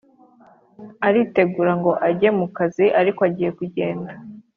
[1.07, 4.11] aritegura ngo ajye mukazi ariko agiye kugenda